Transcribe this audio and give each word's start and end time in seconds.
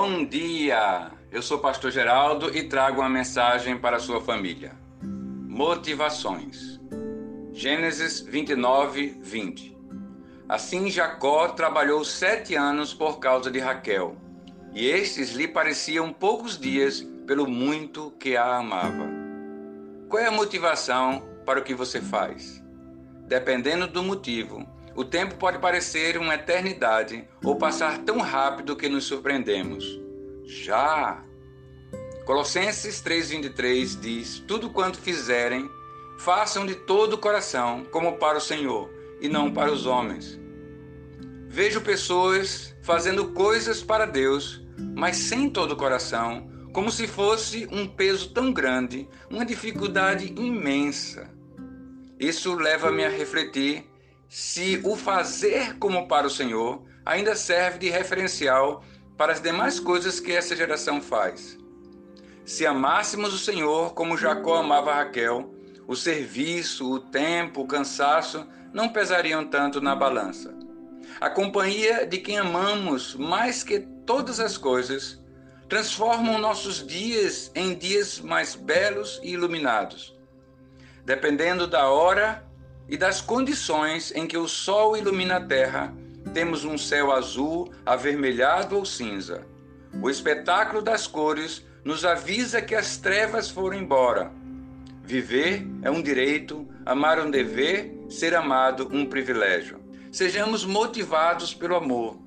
Bom 0.00 0.24
dia! 0.24 1.10
Eu 1.28 1.42
sou 1.42 1.58
Pastor 1.58 1.90
Geraldo 1.90 2.56
e 2.56 2.62
trago 2.62 3.00
uma 3.00 3.08
mensagem 3.08 3.76
para 3.76 3.98
sua 3.98 4.20
família. 4.20 4.70
Motivações. 5.02 6.78
Gênesis 7.52 8.20
29, 8.20 9.18
20. 9.20 9.76
Assim 10.48 10.88
Jacó 10.88 11.48
trabalhou 11.48 12.04
sete 12.04 12.54
anos 12.54 12.94
por 12.94 13.18
causa 13.18 13.50
de 13.50 13.58
Raquel, 13.58 14.16
e 14.72 14.86
estes 14.86 15.32
lhe 15.32 15.48
pareciam 15.48 16.12
poucos 16.12 16.56
dias 16.56 17.04
pelo 17.26 17.48
muito 17.48 18.12
que 18.20 18.36
a 18.36 18.56
amava. 18.56 19.08
Qual 20.08 20.22
é 20.22 20.26
a 20.26 20.30
motivação 20.30 21.28
para 21.44 21.58
o 21.58 21.64
que 21.64 21.74
você 21.74 22.00
faz? 22.00 22.64
Dependendo 23.26 23.88
do 23.88 24.04
motivo, 24.04 24.64
o 24.94 25.04
tempo 25.04 25.36
pode 25.36 25.58
parecer 25.58 26.18
uma 26.18 26.34
eternidade 26.34 27.26
ou 27.44 27.56
passar 27.56 27.98
tão 27.98 28.18
rápido 28.18 28.76
que 28.76 28.88
nos 28.88 29.04
surpreendemos. 29.04 30.00
Já! 30.44 31.22
Colossenses 32.24 33.02
3,23 33.02 34.00
diz: 34.00 34.38
Tudo 34.40 34.70
quanto 34.70 34.98
fizerem, 34.98 35.68
façam 36.18 36.66
de 36.66 36.74
todo 36.74 37.14
o 37.14 37.18
coração, 37.18 37.86
como 37.90 38.18
para 38.18 38.38
o 38.38 38.40
Senhor, 38.40 38.90
e 39.20 39.28
não 39.28 39.52
para 39.52 39.72
os 39.72 39.86
homens. 39.86 40.38
Vejo 41.48 41.80
pessoas 41.80 42.76
fazendo 42.82 43.28
coisas 43.32 43.82
para 43.82 44.04
Deus, 44.04 44.62
mas 44.94 45.16
sem 45.16 45.48
todo 45.48 45.72
o 45.72 45.76
coração, 45.76 46.50
como 46.72 46.90
se 46.90 47.06
fosse 47.06 47.66
um 47.72 47.86
peso 47.86 48.30
tão 48.32 48.52
grande, 48.52 49.08
uma 49.30 49.44
dificuldade 49.44 50.34
imensa. 50.36 51.30
Isso 52.20 52.54
leva-me 52.54 53.04
a 53.04 53.08
refletir 53.08 53.88
se 54.28 54.80
o 54.84 54.94
fazer 54.94 55.78
como 55.78 56.06
para 56.06 56.26
o 56.26 56.30
Senhor 56.30 56.84
ainda 57.04 57.34
serve 57.34 57.78
de 57.78 57.88
referencial 57.88 58.84
para 59.16 59.32
as 59.32 59.40
demais 59.40 59.80
coisas 59.80 60.20
que 60.20 60.32
essa 60.32 60.54
geração 60.54 61.00
faz. 61.00 61.58
Se 62.44 62.66
amássemos 62.66 63.32
o 63.34 63.38
Senhor 63.38 63.94
como 63.94 64.16
Jacó 64.16 64.56
amava 64.56 64.94
Raquel, 64.94 65.54
o 65.86 65.96
serviço, 65.96 66.90
o 66.90 67.00
tempo, 67.00 67.62
o 67.62 67.66
cansaço 67.66 68.46
não 68.72 68.90
pesariam 68.90 69.46
tanto 69.46 69.80
na 69.80 69.96
balança. 69.96 70.54
A 71.20 71.30
companhia 71.30 72.06
de 72.06 72.18
quem 72.18 72.38
amamos 72.38 73.14
mais 73.14 73.64
que 73.64 73.80
todas 74.04 74.38
as 74.38 74.56
coisas 74.56 75.18
transformam 75.68 76.38
nossos 76.38 76.86
dias 76.86 77.50
em 77.54 77.74
dias 77.74 78.20
mais 78.20 78.54
belos 78.54 79.18
e 79.22 79.32
iluminados. 79.32 80.16
Dependendo 81.04 81.66
da 81.66 81.88
hora 81.88 82.47
e 82.88 82.96
das 82.96 83.20
condições 83.20 84.12
em 84.14 84.26
que 84.26 84.38
o 84.38 84.48
sol 84.48 84.96
ilumina 84.96 85.36
a 85.36 85.44
terra, 85.44 85.94
temos 86.32 86.64
um 86.64 86.78
céu 86.78 87.12
azul, 87.12 87.72
avermelhado 87.84 88.76
ou 88.76 88.84
cinza. 88.84 89.46
O 90.02 90.08
espetáculo 90.08 90.82
das 90.82 91.06
cores 91.06 91.64
nos 91.84 92.04
avisa 92.04 92.60
que 92.60 92.74
as 92.74 92.96
trevas 92.96 93.50
foram 93.50 93.78
embora. 93.78 94.30
Viver 95.02 95.66
é 95.82 95.90
um 95.90 96.02
direito, 96.02 96.68
amar 96.84 97.18
um 97.18 97.30
dever, 97.30 98.04
ser 98.08 98.34
amado 98.34 98.88
um 98.92 99.06
privilégio. 99.06 99.80
Sejamos 100.12 100.64
motivados 100.64 101.54
pelo 101.54 101.76
amor. 101.76 102.18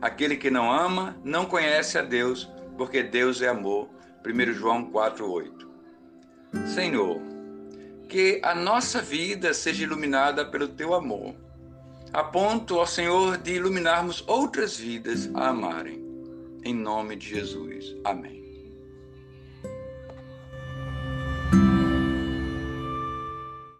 Aquele 0.00 0.36
que 0.36 0.50
não 0.50 0.70
ama 0.70 1.16
não 1.24 1.46
conhece 1.46 1.98
a 1.98 2.02
Deus, 2.02 2.50
porque 2.76 3.02
Deus 3.02 3.40
é 3.40 3.48
amor. 3.48 3.88
1 4.24 4.52
João 4.52 4.90
4:8. 4.90 5.66
Senhor, 6.74 7.20
que 8.08 8.40
a 8.42 8.54
nossa 8.54 9.02
vida 9.02 9.52
seja 9.52 9.84
iluminada 9.84 10.44
pelo 10.44 10.68
teu 10.68 10.94
amor, 10.94 11.34
a 12.12 12.22
ponto, 12.22 12.76
ó 12.76 12.86
Senhor, 12.86 13.36
de 13.38 13.54
iluminarmos 13.54 14.24
outras 14.26 14.76
vidas 14.76 15.28
a 15.34 15.48
amarem. 15.48 16.04
Em 16.64 16.74
nome 16.74 17.16
de 17.16 17.28
Jesus. 17.28 17.94
Amém. 18.04 18.45